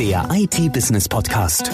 [0.00, 1.70] Der IT-Business-Podcast.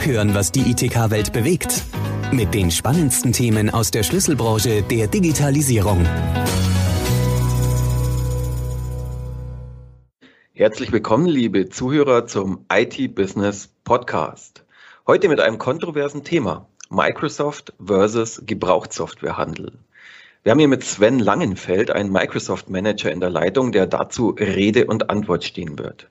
[0.00, 1.84] Hören, was die ITK-Welt bewegt.
[2.32, 6.04] Mit den spannendsten Themen aus der Schlüsselbranche der Digitalisierung.
[10.52, 14.64] Herzlich willkommen, liebe Zuhörer, zum IT-Business-Podcast.
[15.06, 16.66] Heute mit einem kontroversen Thema.
[16.88, 19.78] Microsoft versus Gebrauchtsoftwarehandel.
[20.42, 24.86] Wir haben hier mit Sven Langenfeld einen Microsoft Manager in der Leitung, der dazu Rede
[24.86, 26.10] und Antwort stehen wird.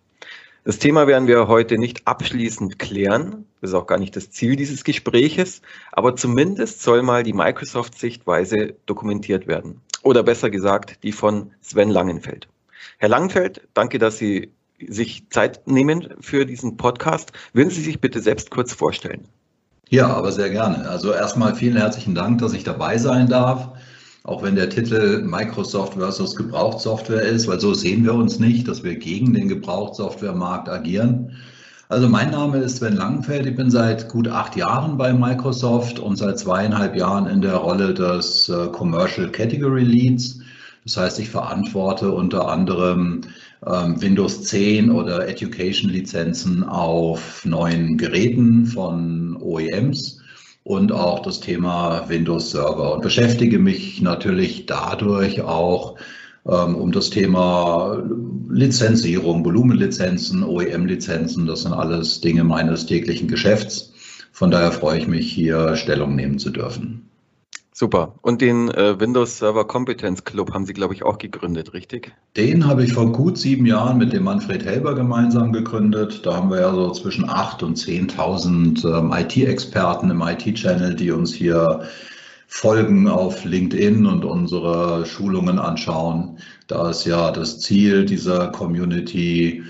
[0.66, 3.46] Das Thema werden wir heute nicht abschließend klären.
[3.62, 5.62] Das ist auch gar nicht das Ziel dieses Gespräches.
[5.92, 9.82] Aber zumindest soll mal die Microsoft-Sichtweise dokumentiert werden.
[10.04, 12.50] Oder besser gesagt, die von Sven Langenfeld.
[12.98, 14.52] Herr Langenfeld, danke, dass Sie
[14.86, 17.32] sich Zeit nehmen für diesen Podcast.
[17.54, 19.28] Würden Sie sich bitte selbst kurz vorstellen?
[19.90, 20.90] Ja, aber sehr gerne.
[20.90, 23.70] Also erstmal vielen herzlichen Dank, dass ich dabei sein darf
[24.24, 28.84] auch wenn der Titel Microsoft versus Gebrauchtsoftware ist, weil so sehen wir uns nicht, dass
[28.84, 31.32] wir gegen den Gebrauchtsoftwaremarkt agieren.
[31.88, 36.18] Also mein Name ist Sven Langenfeld, ich bin seit gut acht Jahren bei Microsoft und
[36.18, 40.40] seit zweieinhalb Jahren in der Rolle des äh, Commercial Category Leads.
[40.84, 43.22] Das heißt, ich verantworte unter anderem
[43.66, 50.19] ähm, Windows 10 oder Education Lizenzen auf neuen Geräten von OEMs
[50.70, 55.96] und auch das Thema Windows Server und beschäftige mich natürlich dadurch auch
[56.48, 58.00] ähm, um das Thema
[58.52, 61.48] Lizenzierung, Volumenlizenzen, OEM-Lizenzen.
[61.48, 63.94] Das sind alles Dinge meines täglichen Geschäfts.
[64.32, 67.10] Von daher freue ich mich, hier Stellung nehmen zu dürfen.
[67.80, 68.16] Super.
[68.24, 72.12] Und den äh, Windows Server Competence Club haben Sie, glaube ich, auch gegründet, richtig?
[72.36, 76.26] Den habe ich vor gut sieben Jahren mit dem Manfred Helber gemeinsam gegründet.
[76.26, 81.34] Da haben wir ja so zwischen 8.000 und 10.000 ähm, IT-Experten im IT-Channel, die uns
[81.34, 81.88] hier
[82.48, 86.40] folgen auf LinkedIn und unsere Schulungen anschauen.
[86.68, 89.64] Da ist ja das Ziel dieser Community,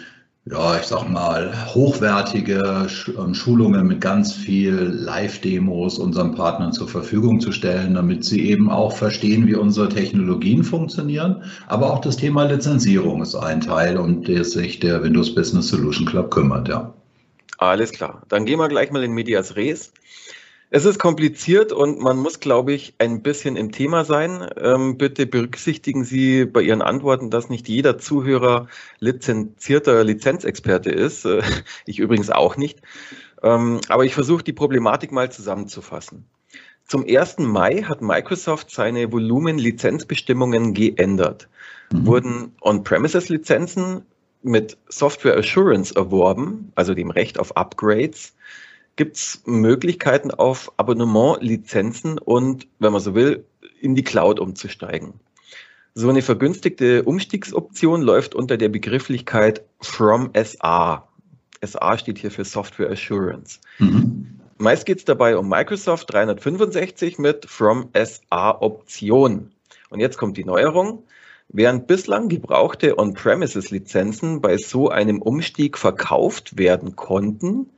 [0.52, 7.39] ja, ich sag mal, hochwertige ähm, Schulungen mit ganz viel Live-Demos unseren Partnern zur Verfügung
[7.39, 11.44] zu stellen, damit sie eben auch verstehen, wie unsere Technologien funktionieren.
[11.68, 16.07] Aber auch das Thema Lizenzierung ist ein Teil, um der sich der Windows Business Solution
[16.07, 16.94] Club kümmert, ja.
[17.59, 18.24] Alles klar.
[18.29, 19.91] Dann gehen wir gleich mal in Medias Res.
[20.72, 24.47] Es ist kompliziert und man muss, glaube ich, ein bisschen im Thema sein.
[24.56, 28.68] Ähm, bitte berücksichtigen Sie bei Ihren Antworten, dass nicht jeder Zuhörer
[29.00, 31.25] lizenzierter Lizenzexperte ist.
[31.25, 31.41] Äh,
[31.85, 32.81] ich übrigens auch nicht.
[33.41, 36.25] Ähm, aber ich versuche die Problematik mal zusammenzufassen.
[36.86, 37.40] Zum 1.
[37.40, 41.50] Mai hat Microsoft seine Volumenlizenzbestimmungen geändert.
[41.91, 42.06] Mhm.
[42.06, 44.03] Wurden On-Premises-Lizenzen
[44.44, 48.36] mit Software Assurance erworben, also dem Recht auf Upgrades,
[49.00, 53.46] gibt es Möglichkeiten auf Abonnement-Lizenzen und, wenn man so will,
[53.80, 55.14] in die Cloud umzusteigen.
[55.94, 61.08] So eine vergünstigte Umstiegsoption läuft unter der Begrifflichkeit From SA.
[61.64, 63.62] SA steht hier für Software Assurance.
[63.78, 64.42] Mhm.
[64.58, 69.54] Meist geht es dabei um Microsoft 365 mit From SA Option.
[69.90, 71.04] Und jetzt kommt die Neuerung.
[71.48, 77.70] Während bislang gebrauchte On-Premises-Lizenzen bei so einem Umstieg verkauft werden konnten,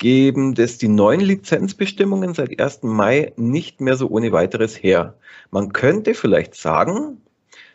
[0.00, 2.82] geben das die neuen Lizenzbestimmungen seit 1.
[2.82, 5.14] Mai nicht mehr so ohne weiteres her.
[5.52, 7.20] Man könnte vielleicht sagen,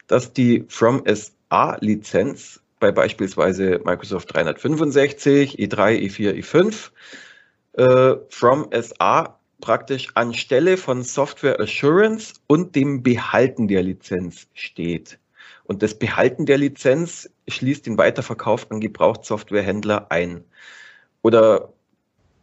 [0.08, 6.92] dass die From SA Lizenz bei beispielsweise Microsoft 365, E3, E4, E5
[7.74, 15.20] äh, From SA praktisch anstelle von Software Assurance und dem Behalten der Lizenz steht.
[15.64, 20.44] Und das Behalten der Lizenz schließt den Weiterverkauf an Gebrauchtsoftwarehändler ein.
[21.22, 21.74] Oder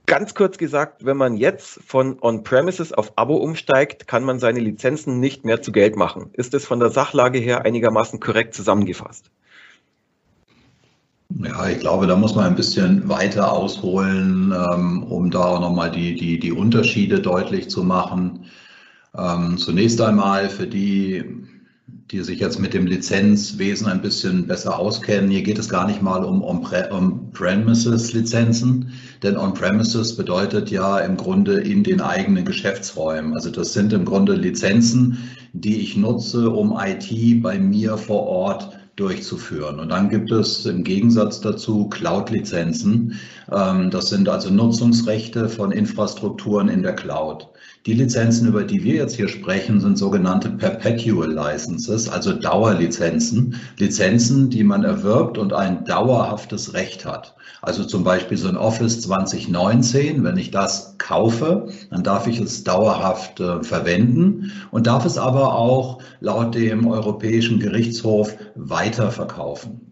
[0.06, 5.20] Ganz kurz gesagt, wenn man jetzt von On-Premises auf Abo umsteigt, kann man seine Lizenzen
[5.20, 6.30] nicht mehr zu Geld machen.
[6.32, 9.30] Ist das von der Sachlage her einigermaßen korrekt zusammengefasst?
[11.38, 15.90] Ja, ich glaube, da muss man ein bisschen weiter ausholen, ähm, um da auch nochmal
[15.90, 18.46] die, die, die Unterschiede deutlich zu machen.
[19.16, 21.24] Ähm, zunächst einmal für die
[22.12, 25.30] die sich jetzt mit dem Lizenzwesen ein bisschen besser auskennen.
[25.30, 28.92] Hier geht es gar nicht mal um On-Premises-Lizenzen,
[29.22, 33.32] denn On-Premises bedeutet ja im Grunde in den eigenen Geschäftsräumen.
[33.32, 35.16] Also das sind im Grunde Lizenzen,
[35.54, 39.80] die ich nutze, um IT bei mir vor Ort durchzuführen.
[39.80, 43.18] Und dann gibt es im Gegensatz dazu Cloud-Lizenzen.
[43.50, 47.48] Ähm, das sind also Nutzungsrechte von Infrastrukturen in der Cloud.
[47.84, 53.56] Die Lizenzen, über die wir jetzt hier sprechen, sind sogenannte Perpetual Licenses, also Dauerlizenzen.
[53.76, 57.34] Lizenzen, die man erwirbt und ein dauerhaftes Recht hat.
[57.60, 62.62] Also zum Beispiel so ein Office 2019, wenn ich das kaufe, dann darf ich es
[62.62, 69.91] dauerhaft äh, verwenden und darf es aber auch laut dem Europäischen Gerichtshof weiterverkaufen.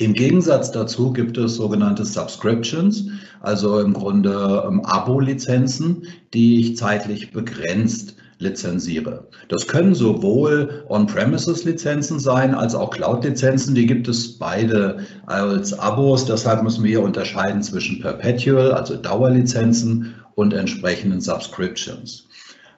[0.00, 3.06] Im Gegensatz dazu gibt es sogenannte Subscriptions,
[3.40, 9.26] also im Grunde ähm, Abo-Lizenzen, die ich zeitlich begrenzt lizenziere.
[9.48, 13.74] Das können sowohl On-Premises-Lizenzen sein als auch Cloud-Lizenzen.
[13.74, 16.26] Die gibt es beide als Abos.
[16.26, 22.28] Deshalb müssen wir hier unterscheiden zwischen Perpetual, also Dauerlizenzen und entsprechenden Subscriptions.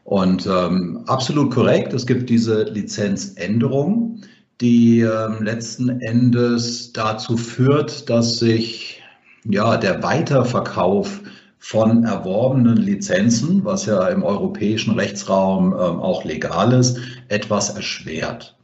[0.05, 4.23] Und ähm, absolut korrekt, es gibt diese Lizenzänderung,
[4.61, 9.03] die ähm, letzten Endes dazu führt, dass sich
[9.45, 11.21] ja, der Weiterverkauf
[11.59, 16.99] von erworbenen Lizenzen, was ja im europäischen Rechtsraum ähm, auch legal ist,
[17.29, 18.57] etwas erschwert.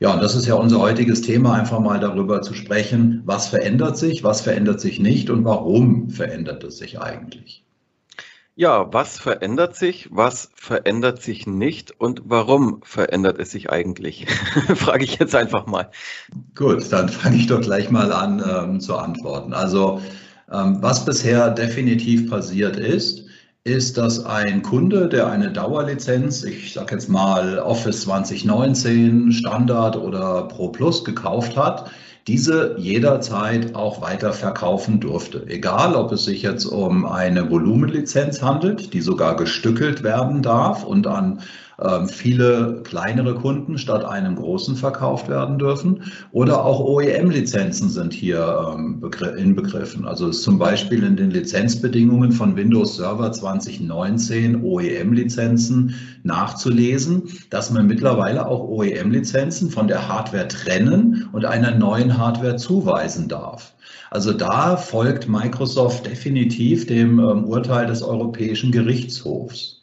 [0.00, 3.96] Ja, und das ist ja unser heutiges Thema, einfach mal darüber zu sprechen, was verändert
[3.96, 7.64] sich, was verändert sich nicht und warum verändert es sich eigentlich.
[8.58, 14.26] Ja, was verändert sich, was verändert sich nicht und warum verändert es sich eigentlich?
[14.74, 15.92] Frage ich jetzt einfach mal.
[16.56, 19.52] Gut, dann fange ich doch gleich mal an ähm, zu antworten.
[19.52, 20.02] Also
[20.50, 23.26] ähm, was bisher definitiv passiert ist,
[23.62, 30.48] ist, dass ein Kunde, der eine Dauerlizenz, ich sage jetzt mal Office 2019 Standard oder
[30.48, 31.92] Pro Plus gekauft hat,
[32.28, 35.46] diese jederzeit auch weiter verkaufen durfte.
[35.46, 41.06] Egal, ob es sich jetzt um eine Volumenlizenz handelt, die sogar gestückelt werden darf und
[41.06, 41.40] an
[42.08, 46.02] viele kleinere Kunden statt einem großen verkauft werden dürfen.
[46.32, 49.00] Oder auch OEM-Lizenzen sind hier ähm,
[49.36, 50.04] inbegriffen.
[50.06, 55.94] Also ist zum Beispiel in den Lizenzbedingungen von Windows Server 2019 OEM-Lizenzen
[56.24, 63.28] nachzulesen, dass man mittlerweile auch OEM-Lizenzen von der Hardware trennen und einer neuen Hardware zuweisen
[63.28, 63.74] darf.
[64.10, 69.77] Also da folgt Microsoft definitiv dem ähm, Urteil des Europäischen Gerichtshofs.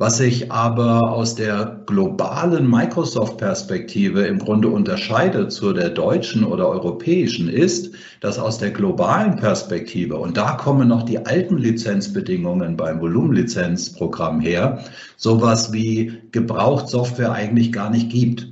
[0.00, 7.48] Was sich aber aus der globalen Microsoft-Perspektive im Grunde unterscheidet zu der deutschen oder europäischen,
[7.48, 14.38] ist, dass aus der globalen Perspektive, und da kommen noch die alten Lizenzbedingungen beim Volumenlizenzprogramm
[14.38, 14.84] her,
[15.16, 18.46] sowas wie Gebrauchtsoftware eigentlich gar nicht gibt.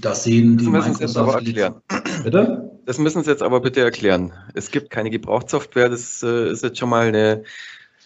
[0.00, 1.44] Das sehen die das Microsoft.
[1.44, 1.74] erklären.
[2.22, 2.70] Bitte?
[2.86, 4.32] Das müssen Sie jetzt aber bitte erklären.
[4.54, 5.88] Es gibt keine Gebrauchtsoftware.
[5.88, 7.42] Das äh, ist jetzt schon mal eine,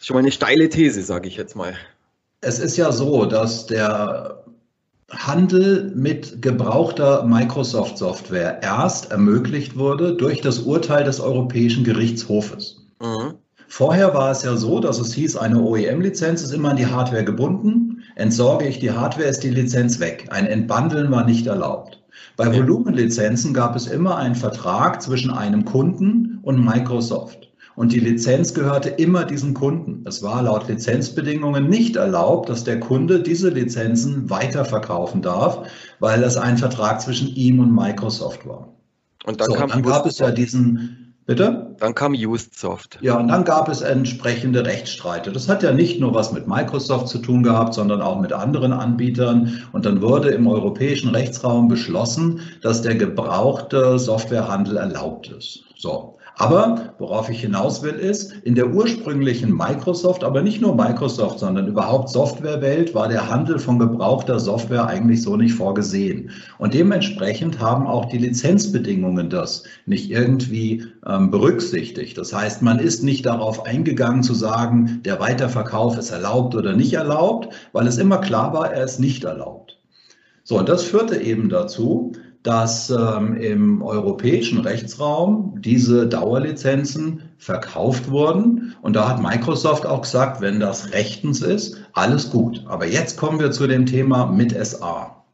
[0.01, 1.75] schon mal eine steile These, sage ich jetzt mal.
[2.47, 4.45] Es ist ja so, dass der
[5.11, 12.87] Handel mit gebrauchter Microsoft-Software erst ermöglicht wurde durch das Urteil des Europäischen Gerichtshofes.
[13.03, 13.35] Mhm.
[13.67, 17.25] Vorher war es ja so, dass es hieß, eine OEM-Lizenz ist immer an die Hardware
[17.25, 18.05] gebunden.
[18.15, 20.29] Entsorge ich die Hardware, ist die Lizenz weg.
[20.31, 22.01] Ein Entbandeln war nicht erlaubt.
[22.37, 27.46] Bei Volumenlizenzen gab es immer einen Vertrag zwischen einem Kunden und Microsoft
[27.77, 30.05] und die Lizenz gehörte immer diesem Kunden.
[30.07, 35.69] Es war laut Lizenzbedingungen nicht erlaubt, dass der Kunde diese Lizenzen weiterverkaufen darf,
[36.01, 38.73] weil das ein Vertrag zwischen ihm und Microsoft war.
[39.25, 41.75] Und dann, so, dann gab es ja diesen Bitte?
[41.81, 43.01] Dann kam UsedSoft.
[43.03, 45.33] Ja, und dann gab es entsprechende Rechtsstreite.
[45.33, 48.73] Das hat ja nicht nur was mit Microsoft zu tun gehabt, sondern auch mit anderen
[48.73, 49.65] Anbietern.
[49.73, 55.65] Und dann wurde im europäischen Rechtsraum beschlossen, dass der gebrauchte Softwarehandel erlaubt ist.
[55.77, 56.17] So.
[56.39, 61.67] Aber worauf ich hinaus will, ist, in der ursprünglichen Microsoft, aber nicht nur Microsoft, sondern
[61.67, 66.31] überhaupt Softwarewelt, war der Handel von gebrauchter Software eigentlich so nicht vorgesehen.
[66.59, 72.19] Und dementsprechend haben auch die Lizenzbedingungen das nicht irgendwie ähm, berücksichtigt.
[72.19, 76.93] Das heißt, man ist nicht darauf eingegangen zu sagen, der Weiterverkauf ist erlaubt oder nicht
[76.93, 79.79] erlaubt, weil es immer klar war, er ist nicht erlaubt.
[80.45, 82.13] So, und das führte eben dazu,
[82.47, 88.77] dass ähm, im europäischen Rechtsraum diese Dauerlizenzen verkauft wurden.
[88.83, 92.63] Und da hat Microsoft auch gesagt, wenn das rechtens ist, alles gut.
[92.69, 95.25] Aber jetzt kommen wir zu dem Thema mit SA.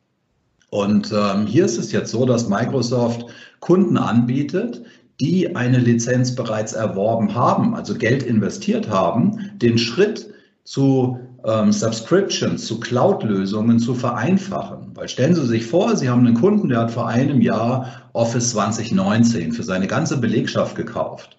[0.71, 3.27] Und ähm, hier ist es jetzt so, dass Microsoft
[3.61, 4.83] Kunden anbietet,
[5.21, 10.33] die eine Lizenz bereits erworben haben, also Geld investiert haben, den Schritt
[10.65, 14.93] zu ähm, Subscriptions, zu Cloud-Lösungen zu vereinfachen.
[14.95, 18.51] Weil stellen Sie sich vor, Sie haben einen Kunden, der hat vor einem Jahr Office
[18.51, 21.37] 2019 für seine ganze Belegschaft gekauft.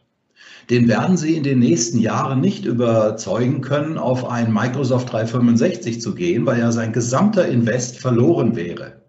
[0.70, 6.16] Den werden Sie in den nächsten Jahren nicht überzeugen können, auf ein Microsoft 365 zu
[6.16, 9.04] gehen, weil ja sein gesamter Invest verloren wäre.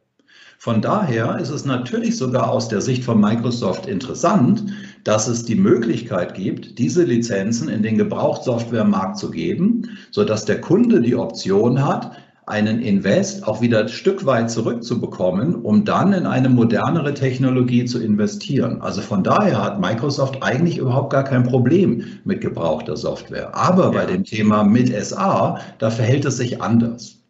[0.59, 4.65] Von daher ist es natürlich sogar aus der Sicht von Microsoft interessant,
[5.05, 11.01] dass es die Möglichkeit gibt, diese Lizenzen in den Gebrauchtsoftwaremarkt zu geben, sodass der Kunde
[11.01, 12.13] die Option hat,
[12.47, 18.03] einen Invest auch wieder ein Stück weit zurückzubekommen, um dann in eine modernere Technologie zu
[18.03, 18.83] investieren.
[18.83, 23.55] Also von daher hat Microsoft eigentlich überhaupt gar kein Problem mit gebrauchter Software.
[23.55, 23.91] Aber ja.
[23.91, 27.24] bei dem Thema mit SA, da verhält es sich anders.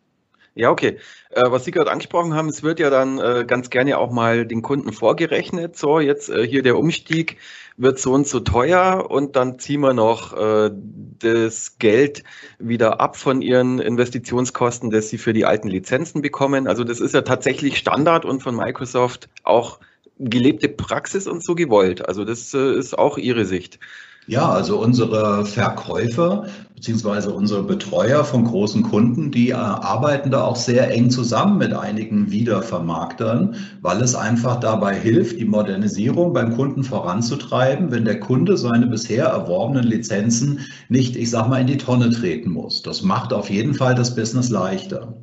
[0.54, 0.98] Ja, okay.
[1.30, 4.46] Äh, was Sie gerade angesprochen haben, es wird ja dann äh, ganz gerne auch mal
[4.46, 5.76] den Kunden vorgerechnet.
[5.76, 7.38] So, jetzt äh, hier der Umstieg
[7.76, 10.70] wird so und so teuer und dann ziehen wir noch äh,
[11.18, 12.22] das Geld
[12.60, 16.68] wieder ab von ihren Investitionskosten, das sie für die alten Lizenzen bekommen.
[16.68, 19.80] Also das ist ja tatsächlich Standard und von Microsoft auch
[20.20, 22.06] gelebte Praxis und so gewollt.
[22.06, 23.80] Also das äh, ist auch Ihre Sicht.
[24.26, 26.46] Ja, also unsere Verkäufer
[26.84, 31.72] beziehungsweise unsere Betreuer von großen Kunden, die äh, arbeiten da auch sehr eng zusammen mit
[31.72, 38.58] einigen Wiedervermarktern, weil es einfach dabei hilft, die Modernisierung beim Kunden voranzutreiben, wenn der Kunde
[38.58, 40.60] seine bisher erworbenen Lizenzen
[40.90, 42.82] nicht, ich sag mal, in die Tonne treten muss.
[42.82, 45.14] Das macht auf jeden Fall das Business leichter.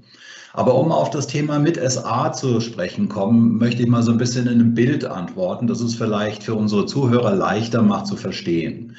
[0.54, 4.18] Aber um auf das Thema mit SA zu sprechen kommen, möchte ich mal so ein
[4.18, 8.96] bisschen in einem Bild antworten, das es vielleicht für unsere Zuhörer leichter macht zu verstehen.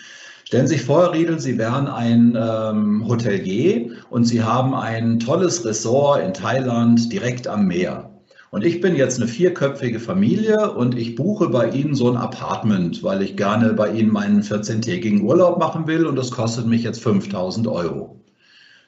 [0.52, 5.64] Stellen Sie sich vor, Riedel, Sie wären ein ähm, Hotelier und Sie haben ein tolles
[5.64, 8.10] Ressort in Thailand direkt am Meer.
[8.50, 13.02] Und ich bin jetzt eine vierköpfige Familie und ich buche bei Ihnen so ein Apartment,
[13.02, 17.02] weil ich gerne bei Ihnen meinen 14-tägigen Urlaub machen will und das kostet mich jetzt
[17.02, 18.21] 5000 Euro.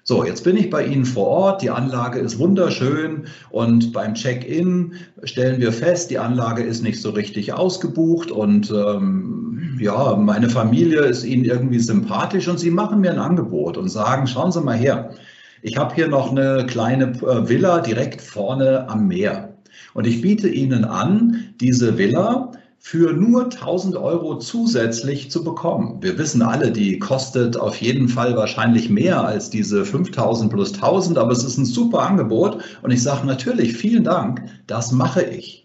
[0.07, 1.63] So, jetzt bin ich bei Ihnen vor Ort.
[1.63, 4.93] Die Anlage ist wunderschön und beim Check-in
[5.23, 11.01] stellen wir fest, die Anlage ist nicht so richtig ausgebucht und ähm, ja, meine Familie
[11.01, 14.77] ist Ihnen irgendwie sympathisch und Sie machen mir ein Angebot und sagen, schauen Sie mal
[14.77, 15.15] her,
[15.63, 19.57] ich habe hier noch eine kleine äh, Villa direkt vorne am Meer
[19.95, 22.53] und ich biete Ihnen an, diese Villa
[22.87, 26.03] für nur 1000 Euro zusätzlich zu bekommen.
[26.03, 31.17] Wir wissen alle, die kostet auf jeden Fall wahrscheinlich mehr als diese 5000 plus 1000,
[31.17, 35.64] aber es ist ein super Angebot und ich sage natürlich, vielen Dank, das mache ich.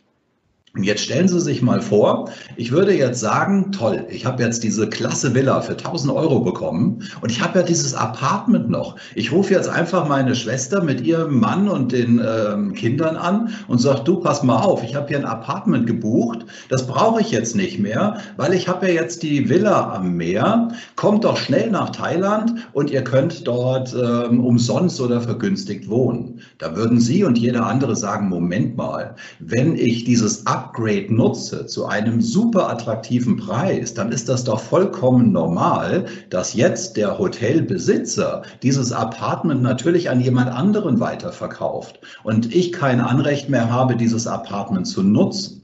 [0.75, 4.63] Und jetzt stellen Sie sich mal vor, ich würde jetzt sagen, toll, ich habe jetzt
[4.63, 8.95] diese klasse Villa für 1000 Euro bekommen und ich habe ja dieses Apartment noch.
[9.15, 13.79] Ich rufe jetzt einfach meine Schwester mit ihrem Mann und den ähm, Kindern an und
[13.79, 17.55] sage, du, pass mal auf, ich habe hier ein Apartment gebucht, das brauche ich jetzt
[17.55, 20.67] nicht mehr, weil ich habe ja jetzt die Villa am Meer.
[20.95, 26.41] Kommt doch schnell nach Thailand und ihr könnt dort ähm, umsonst oder vergünstigt wohnen.
[26.59, 31.65] Da würden Sie und jeder andere sagen, Moment mal, wenn ich dieses Apartment Upgrade nutze
[31.65, 38.43] zu einem super attraktiven Preis, dann ist das doch vollkommen normal, dass jetzt der Hotelbesitzer
[38.61, 44.85] dieses Apartment natürlich an jemand anderen weiterverkauft und ich kein Anrecht mehr habe, dieses Apartment
[44.85, 45.63] zu nutzen.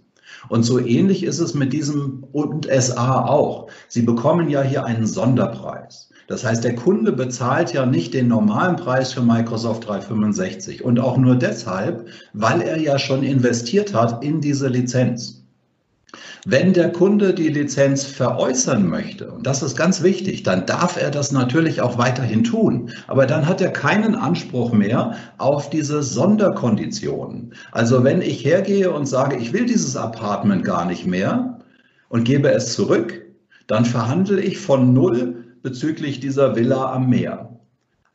[0.50, 3.68] Und so ähnlich ist es mit diesem und SA auch.
[3.88, 6.10] Sie bekommen ja hier einen Sonderpreis.
[6.28, 11.18] Das heißt, der Kunde bezahlt ja nicht den normalen Preis für Microsoft 365 und auch
[11.18, 15.44] nur deshalb, weil er ja schon investiert hat in diese Lizenz.
[16.48, 21.10] Wenn der Kunde die Lizenz veräußern möchte, und das ist ganz wichtig, dann darf er
[21.10, 22.92] das natürlich auch weiterhin tun.
[23.08, 27.54] Aber dann hat er keinen Anspruch mehr auf diese Sonderkonditionen.
[27.72, 31.60] Also wenn ich hergehe und sage, ich will dieses Apartment gar nicht mehr
[32.10, 33.26] und gebe es zurück,
[33.66, 37.50] dann verhandle ich von null bezüglich dieser Villa am Meer.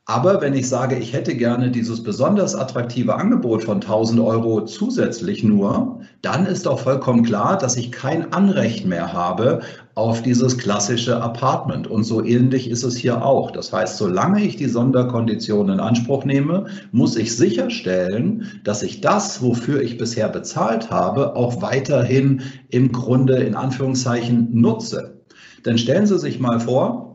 [0.05, 5.43] Aber wenn ich sage, ich hätte gerne dieses besonders attraktive Angebot von 1000 Euro zusätzlich
[5.43, 9.61] nur, dann ist doch vollkommen klar, dass ich kein Anrecht mehr habe
[9.95, 11.87] auf dieses klassische Apartment.
[11.87, 13.51] Und so ähnlich ist es hier auch.
[13.51, 19.41] Das heißt, solange ich die Sonderkonditionen in Anspruch nehme, muss ich sicherstellen, dass ich das,
[19.41, 25.21] wofür ich bisher bezahlt habe, auch weiterhin im Grunde in Anführungszeichen nutze.
[25.65, 27.10] Denn stellen Sie sich mal vor,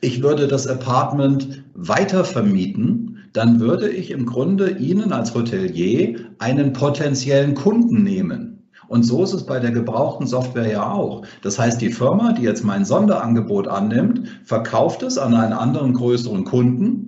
[0.00, 6.72] ich würde das Apartment weiter vermieten, dann würde ich im Grunde Ihnen als Hotelier einen
[6.72, 8.68] potenziellen Kunden nehmen.
[8.88, 11.22] Und so ist es bei der gebrauchten Software ja auch.
[11.42, 16.44] Das heißt, die Firma, die jetzt mein Sonderangebot annimmt, verkauft es an einen anderen größeren
[16.44, 17.07] Kunden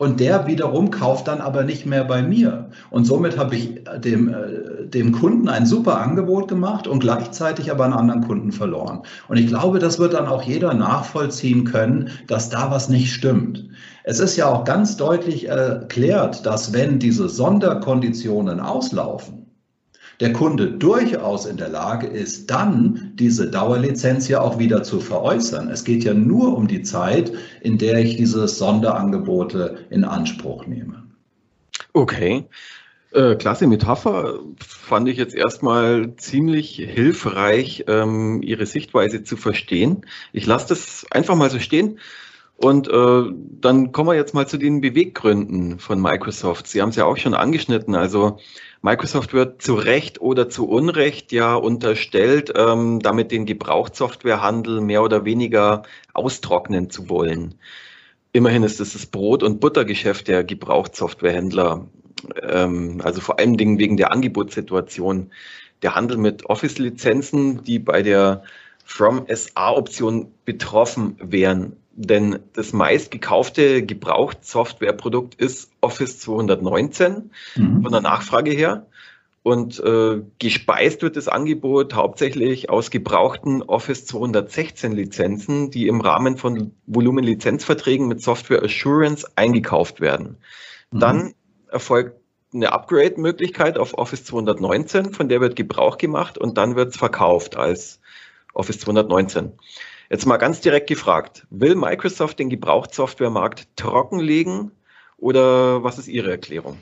[0.00, 2.70] und der wiederum kauft dann aber nicht mehr bei mir.
[2.88, 7.84] Und somit habe ich dem, äh, dem Kunden ein super Angebot gemacht und gleichzeitig aber
[7.84, 9.02] einen anderen Kunden verloren.
[9.28, 13.68] Und ich glaube, das wird dann auch jeder nachvollziehen können, dass da was nicht stimmt.
[14.04, 19.39] Es ist ja auch ganz deutlich erklärt, dass wenn diese Sonderkonditionen auslaufen,
[20.20, 25.70] der Kunde durchaus in der Lage ist, dann diese Dauerlizenz ja auch wieder zu veräußern.
[25.70, 31.04] Es geht ja nur um die Zeit, in der ich diese Sonderangebote in Anspruch nehme.
[31.94, 32.44] Okay.
[33.12, 40.06] Äh, klasse Metapher, fand ich jetzt erstmal ziemlich hilfreich, ähm, Ihre Sichtweise zu verstehen.
[40.32, 41.98] Ich lasse das einfach mal so stehen.
[42.56, 43.22] Und äh,
[43.60, 46.66] dann kommen wir jetzt mal zu den Beweggründen von Microsoft.
[46.66, 47.94] Sie haben es ja auch schon angeschnitten.
[47.94, 48.38] Also
[48.82, 55.24] Microsoft wird zu Recht oder zu Unrecht ja unterstellt, ähm, damit den Gebrauchtsoftwarehandel mehr oder
[55.24, 55.82] weniger
[56.14, 57.54] austrocknen zu wollen.
[58.32, 61.86] immerhin ist es das Brot- und Buttergeschäft der Gebrauchtsoftwarehändler.
[62.42, 65.32] Ähm, also vor allen Dingen wegen der Angebotssituation.
[65.82, 68.44] Der Handel mit Office-Lizenzen, die bei der
[68.84, 71.76] From SA-Option betroffen wären.
[72.02, 77.82] Denn das meist gekaufte Gebrauchtsoftwareprodukt ist Office 219 mhm.
[77.82, 78.86] von der Nachfrage her.
[79.42, 86.38] Und äh, gespeist wird das Angebot hauptsächlich aus gebrauchten Office 216 Lizenzen, die im Rahmen
[86.38, 90.38] von Volumenlizenzverträgen mit Software Assurance eingekauft werden.
[90.90, 91.00] Mhm.
[91.00, 91.34] Dann
[91.68, 92.16] erfolgt
[92.54, 97.56] eine Upgrade-Möglichkeit auf Office 219, von der wird Gebrauch gemacht und dann wird es verkauft
[97.56, 98.00] als
[98.54, 99.52] Office 219.
[100.10, 104.72] Jetzt mal ganz direkt gefragt, will Microsoft den Gebrauchtsoftwaremarkt trockenlegen
[105.16, 106.78] oder was ist Ihre Erklärung?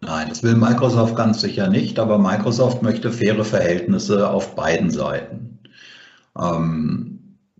[0.00, 5.60] Nein, das will Microsoft ganz sicher nicht, aber Microsoft möchte faire Verhältnisse auf beiden Seiten.
[6.36, 7.17] Ähm,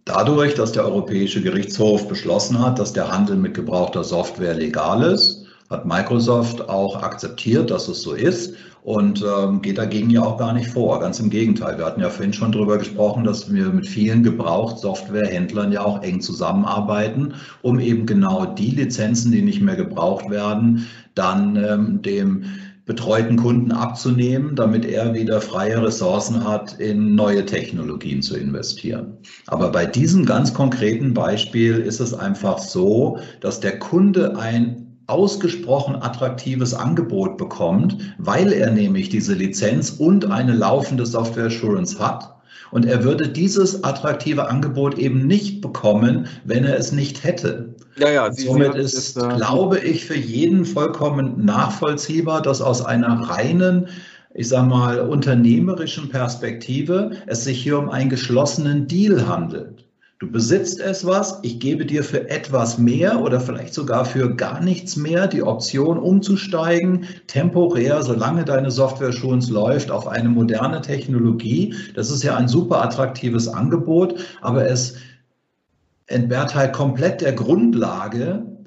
[0.08, 5.44] dadurch, dass der Europäische Gerichtshof beschlossen hat, dass der Handel mit gebrauchter Software legal ist,
[5.70, 10.54] hat Microsoft auch akzeptiert, dass es so ist und ähm, geht dagegen ja auch gar
[10.54, 10.98] nicht vor.
[10.98, 11.76] Ganz im Gegenteil.
[11.76, 16.22] Wir hatten ja vorhin schon darüber gesprochen, dass wir mit vielen Gebrauchtsoftwarehändlern ja auch eng
[16.22, 22.44] zusammenarbeiten, um eben genau die Lizenzen, die nicht mehr gebraucht werden, dann ähm, dem
[22.88, 29.18] betreuten Kunden abzunehmen, damit er wieder freie Ressourcen hat, in neue Technologien zu investieren.
[29.46, 35.96] Aber bei diesem ganz konkreten Beispiel ist es einfach so, dass der Kunde ein ausgesprochen
[35.96, 42.37] attraktives Angebot bekommt, weil er nämlich diese Lizenz und eine laufende Software Assurance hat.
[42.70, 47.74] Und er würde dieses attraktive Angebot eben nicht bekommen, wenn er es nicht hätte.
[47.96, 52.60] Ja, ja, Sie, somit Sie ist, ist äh, glaube ich, für jeden vollkommen nachvollziehbar, dass
[52.60, 53.88] aus einer reinen
[54.34, 59.87] ich sage mal, unternehmerischen Perspektive es sich hier um einen geschlossenen Deal handelt.
[60.20, 64.60] Du besitzt es was, ich gebe dir für etwas mehr oder vielleicht sogar für gar
[64.60, 71.72] nichts mehr die Option umzusteigen, temporär, solange deine Software schon läuft, auf eine moderne Technologie.
[71.94, 74.96] Das ist ja ein super attraktives Angebot, aber es
[76.08, 78.57] entbehrt halt komplett der Grundlage,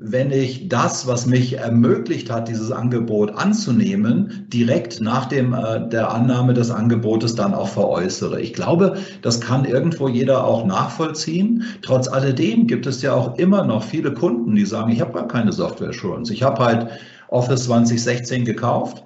[0.00, 6.12] wenn ich das, was mich ermöglicht hat, dieses Angebot anzunehmen, direkt nach dem, äh, der
[6.12, 8.40] Annahme des Angebotes dann auch veräußere.
[8.40, 11.64] Ich glaube, das kann irgendwo jeder auch nachvollziehen.
[11.82, 15.26] Trotz alledem gibt es ja auch immer noch viele Kunden, die sagen, ich habe gar
[15.26, 16.32] keine Software Assurance.
[16.32, 16.86] Ich habe halt
[17.26, 19.02] Office 2016 gekauft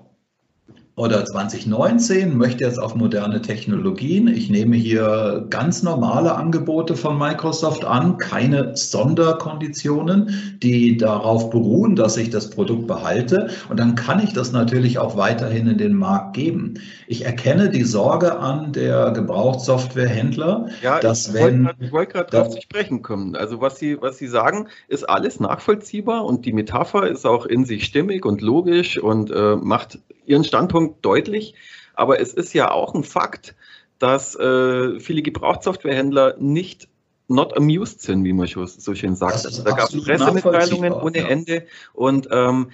[1.02, 4.28] oder 2019 möchte jetzt auf moderne Technologien.
[4.28, 12.16] Ich nehme hier ganz normale Angebote von Microsoft an, keine Sonderkonditionen, die darauf beruhen, dass
[12.16, 13.50] ich das Produkt behalte.
[13.68, 16.74] Und dann kann ich das natürlich auch weiterhin in den Markt geben.
[17.08, 21.64] Ich erkenne die Sorge an der Gebrauchtsoftwarehändler, ja, dass wenn...
[21.64, 23.34] Wollte, ich wollte gerade darauf zu sprechen kommen.
[23.34, 27.64] Also was Sie, was Sie sagen, ist alles nachvollziehbar und die Metapher ist auch in
[27.64, 31.54] sich stimmig und logisch und äh, macht Ihren Standpunkt deutlich,
[31.94, 33.54] aber es ist ja auch ein Fakt,
[33.98, 36.88] dass äh, viele Gebrauchtsoftwarehändler nicht
[37.28, 39.46] not amused sind, wie man so schön sagt.
[39.46, 41.28] Also, da gab es Pressemitteilungen ohne ja.
[41.28, 42.70] Ende und ähm,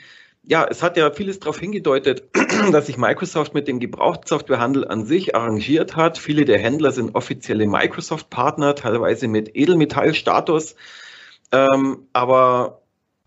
[0.51, 2.25] ja, es hat ja vieles darauf hingedeutet,
[2.73, 6.17] dass sich Microsoft mit dem Gebrauchtsoftwarehandel an sich arrangiert hat.
[6.17, 10.75] Viele der Händler sind offizielle Microsoft-Partner, teilweise mit Edelmetallstatus.
[11.53, 12.81] Ähm, aber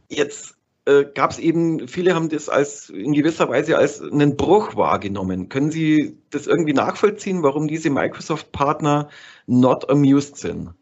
[0.10, 4.76] jetzt äh, gab es eben, viele haben das als in gewisser Weise als einen Bruch
[4.76, 5.50] wahrgenommen.
[5.50, 9.10] Können Sie das irgendwie nachvollziehen, warum diese Microsoft-Partner
[9.48, 10.74] not amused sind?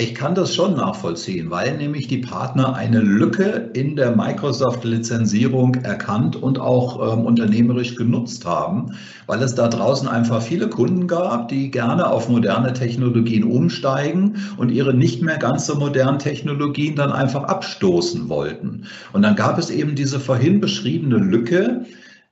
[0.00, 6.36] Ich kann das schon nachvollziehen, weil nämlich die Partner eine Lücke in der Microsoft-Lizenzierung erkannt
[6.36, 8.92] und auch ähm, unternehmerisch genutzt haben,
[9.26, 14.70] weil es da draußen einfach viele Kunden gab, die gerne auf moderne Technologien umsteigen und
[14.70, 18.84] ihre nicht mehr ganz so modernen Technologien dann einfach abstoßen wollten.
[19.12, 21.86] Und dann gab es eben diese vorhin beschriebene Lücke,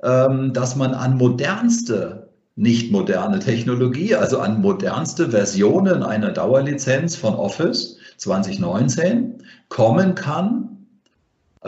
[0.04, 2.25] ähm, dass man an modernste
[2.56, 10.86] nicht moderne Technologie, also an modernste Versionen einer Dauerlizenz von Office 2019 kommen kann.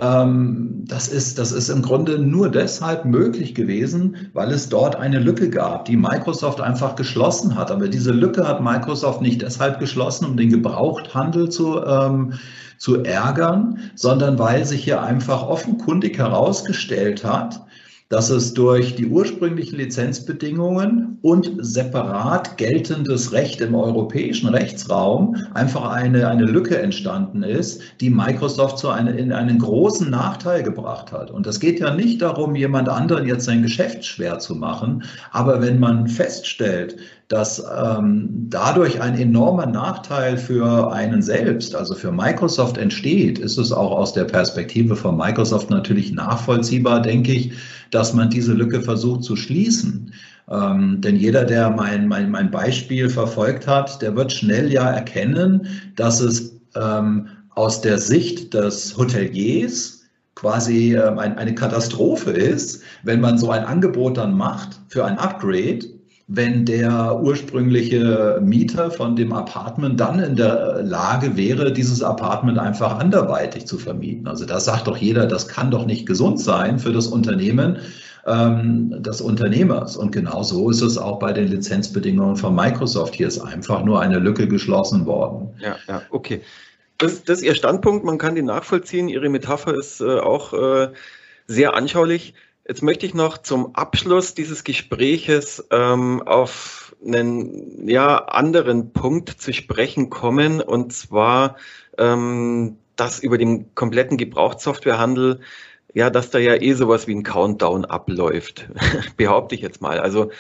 [0.01, 5.18] Ähm, das, ist, das ist im Grunde nur deshalb möglich gewesen, weil es dort eine
[5.18, 7.70] Lücke gab, die Microsoft einfach geschlossen hat.
[7.70, 12.35] Aber diese Lücke hat Microsoft nicht deshalb geschlossen, um den Gebrauchthandel zu, ähm,
[12.79, 17.61] zu ärgern, sondern weil sich hier einfach offenkundig herausgestellt hat,
[18.09, 26.29] dass es durch die ursprünglichen Lizenzbedingungen und separat geltendes Recht im europäischen Rechtsraum einfach eine,
[26.29, 31.31] eine Lücke entstanden ist, die Microsoft zu eine, in einen großen Nachteil gebracht hat.
[31.31, 35.61] Und es geht ja nicht darum, jemand anderen jetzt sein Geschäft schwer zu machen, aber
[35.61, 36.97] wenn man feststellt,
[37.28, 43.70] dass ähm, dadurch ein enormer Nachteil für einen selbst, also für Microsoft entsteht, ist es
[43.70, 47.52] auch aus der Perspektive von Microsoft natürlich nachvollziehbar, denke ich,
[47.90, 50.12] dass man diese Lücke versucht zu schließen.
[50.50, 55.66] Ähm, denn jeder, der mein, mein, mein Beispiel verfolgt hat, der wird schnell ja erkennen,
[55.96, 63.20] dass es ähm, aus der Sicht des Hoteliers quasi ähm, ein, eine Katastrophe ist, wenn
[63.20, 65.80] man so ein Angebot dann macht für ein Upgrade
[66.30, 72.98] wenn der ursprüngliche Mieter von dem Apartment dann in der Lage wäre, dieses Apartment einfach
[72.98, 74.28] anderweitig zu vermieten.
[74.28, 77.78] Also da sagt doch jeder, das kann doch nicht gesund sein für das Unternehmen
[78.26, 79.96] ähm, des Unternehmers.
[79.96, 83.14] Und genau so ist es auch bei den Lizenzbedingungen von Microsoft.
[83.14, 85.54] Hier ist einfach nur eine Lücke geschlossen worden.
[85.58, 86.42] Ja, ja, okay.
[86.98, 89.08] Das, das ist Ihr Standpunkt, man kann die nachvollziehen.
[89.08, 90.88] Ihre Metapher ist äh, auch äh,
[91.46, 92.34] sehr anschaulich.
[92.68, 99.54] Jetzt möchte ich noch zum Abschluss dieses Gespräches ähm, auf einen ja, anderen Punkt zu
[99.54, 101.57] sprechen kommen, und zwar,
[101.96, 105.40] ähm, dass über den kompletten Gebrauchtsoftwarehandel,
[105.94, 108.68] ja, dass da ja eh sowas wie ein Countdown abläuft,
[109.16, 109.98] behaupte ich jetzt mal.
[109.98, 110.31] Also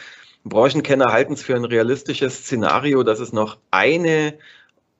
[0.44, 4.34] Branchenkenner halten es für ein realistisches Szenario, dass es noch eine,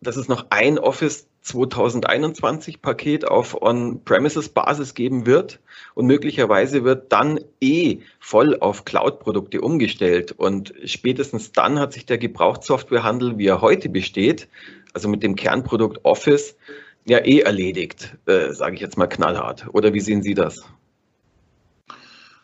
[0.01, 5.61] dass es noch ein Office 2021 Paket auf On-Premises-Basis geben wird
[5.95, 12.19] und möglicherweise wird dann eh voll auf Cloud-Produkte umgestellt und spätestens dann hat sich der
[12.19, 14.49] Gebrauchtsoftwarehandel, wie er heute besteht,
[14.93, 16.57] also mit dem Kernprodukt Office,
[17.05, 19.67] ja eh erledigt, äh, sage ich jetzt mal knallhart.
[19.73, 20.63] Oder wie sehen Sie das?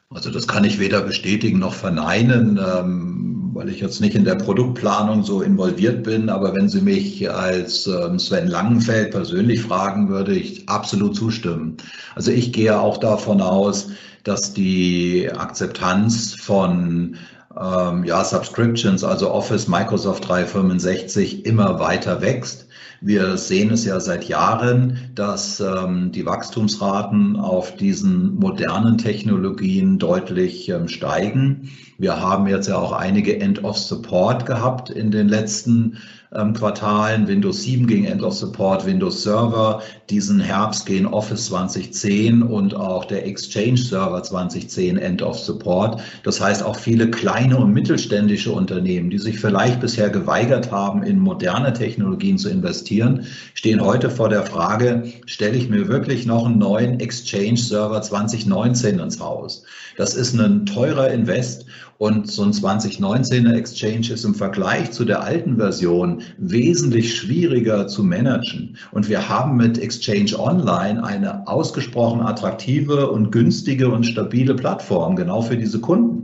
[0.08, 2.58] Also das kann ich weder bestätigen noch verneinen.
[2.58, 7.30] Ähm weil ich jetzt nicht in der Produktplanung so involviert bin, aber wenn Sie mich
[7.30, 11.76] als ähm, Sven Langenfeld persönlich fragen, würde ich absolut zustimmen.
[12.14, 13.88] Also ich gehe auch davon aus,
[14.24, 17.16] dass die Akzeptanz von
[17.58, 22.66] ähm, ja, Subscriptions, also Office, Microsoft 365 immer weiter wächst.
[23.06, 30.70] Wir sehen es ja seit Jahren, dass ähm, die Wachstumsraten auf diesen modernen Technologien deutlich
[30.70, 31.68] ähm, steigen.
[31.98, 35.98] Wir haben jetzt ja auch einige End of Support gehabt in den letzten
[36.34, 37.26] ähm, Quartalen.
[37.26, 39.82] Windows 7 ging End of Support, Windows Server.
[40.10, 46.00] Diesen Herbst gehen Office 2010 und auch der Exchange Server 2010 End of Support.
[46.22, 51.18] Das heißt, auch viele kleine und mittelständische Unternehmen, die sich vielleicht bisher geweigert haben, in
[51.18, 56.58] moderne Technologien zu investieren, stehen heute vor der Frage, stelle ich mir wirklich noch einen
[56.58, 59.64] neuen Exchange Server 2019 ins Haus?
[59.96, 61.66] Das ist ein teurer Invest
[61.98, 68.04] und so ein 2019er Exchange ist im Vergleich zu der alten Version wesentlich schwieriger zu
[68.04, 68.76] managen.
[68.92, 75.42] Und wir haben mit Exchange Online eine ausgesprochen attraktive und günstige und stabile Plattform genau
[75.42, 76.23] für diese Kunden.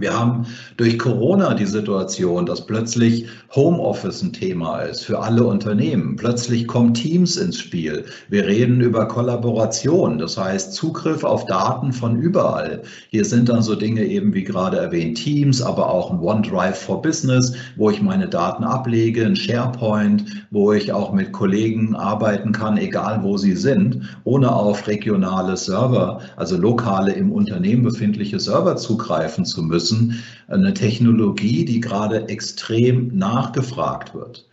[0.00, 6.16] Wir haben durch Corona die Situation, dass plötzlich Homeoffice ein Thema ist für alle Unternehmen.
[6.16, 8.04] Plötzlich kommen Teams ins Spiel.
[8.28, 12.82] Wir reden über Kollaboration, das heißt Zugriff auf Daten von überall.
[13.08, 17.00] Hier sind dann so Dinge eben wie gerade erwähnt Teams, aber auch ein OneDrive for
[17.00, 22.76] Business, wo ich meine Daten ablege, ein SharePoint, wo ich auch mit Kollegen arbeiten kann,
[22.76, 29.44] egal wo sie sind, ohne auf regionale Server, also lokale im Unternehmen befindliche Server zugreifen
[29.44, 30.22] zu müssen müssen.
[30.48, 34.46] Eine Technologie, die gerade extrem nachgefragt wird.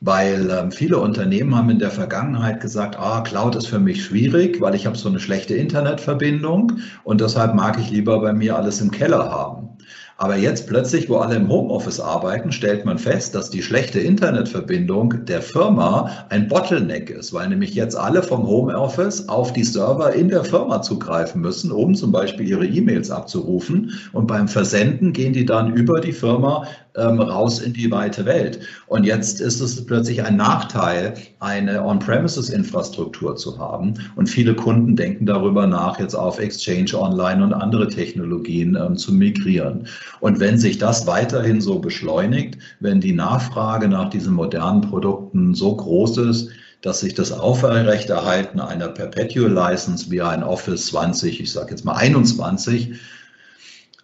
[0.00, 4.60] Weil ähm, viele Unternehmen haben in der Vergangenheit gesagt, ah, Cloud ist für mich schwierig,
[4.60, 8.80] weil ich habe so eine schlechte Internetverbindung und deshalb mag ich lieber bei mir alles
[8.80, 9.75] im Keller haben.
[10.18, 15.26] Aber jetzt plötzlich, wo alle im Homeoffice arbeiten, stellt man fest, dass die schlechte Internetverbindung
[15.26, 20.30] der Firma ein Bottleneck ist, weil nämlich jetzt alle vom Homeoffice auf die Server in
[20.30, 23.92] der Firma zugreifen müssen, um zum Beispiel ihre E-Mails abzurufen.
[24.14, 28.60] Und beim Versenden gehen die dann über die Firma ähm, raus in die weite Welt.
[28.86, 33.94] Und jetzt ist es plötzlich ein Nachteil, eine On-Premises-Infrastruktur zu haben.
[34.16, 39.12] Und viele Kunden denken darüber nach, jetzt auf Exchange Online und andere Technologien ähm, zu
[39.12, 39.86] migrieren.
[40.20, 45.76] Und wenn sich das weiterhin so beschleunigt, wenn die Nachfrage nach diesen modernen Produkten so
[45.76, 46.50] groß ist,
[46.82, 51.94] dass sich das Aufrechterhalten einer Perpetual License wie ein Office 20, ich sage jetzt mal
[51.94, 52.94] 21, äh,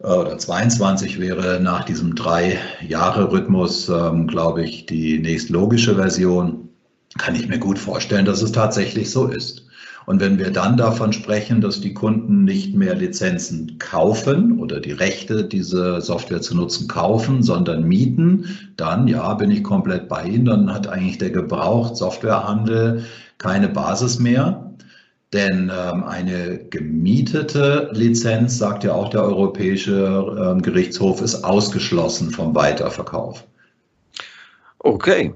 [0.03, 6.69] oder 22 wäre nach diesem Drei-Jahre-Rhythmus, ähm, glaube ich, die nächstlogische Version.
[7.19, 9.67] Kann ich mir gut vorstellen, dass es tatsächlich so ist.
[10.05, 14.93] Und wenn wir dann davon sprechen, dass die Kunden nicht mehr Lizenzen kaufen oder die
[14.93, 20.47] Rechte, diese Software zu nutzen, kaufen, sondern mieten, dann ja, bin ich komplett bei Ihnen.
[20.47, 23.05] Dann hat eigentlich der Gebraucht Softwarehandel
[23.39, 24.72] keine Basis mehr.
[25.33, 32.55] Denn ähm, eine gemietete Lizenz, sagt ja auch der Europäische ähm, Gerichtshof, ist ausgeschlossen vom
[32.55, 33.45] Weiterverkauf.
[34.79, 35.33] Okay,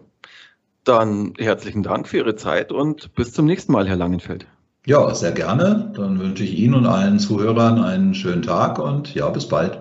[0.84, 4.46] dann herzlichen Dank für Ihre Zeit und bis zum nächsten Mal, Herr Langenfeld.
[4.86, 5.92] Ja, sehr gerne.
[5.96, 9.80] Dann wünsche ich Ihnen und allen Zuhörern einen schönen Tag und ja, bis bald.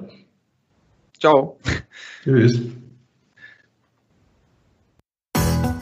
[1.20, 1.58] Ciao.
[2.24, 2.60] Tschüss.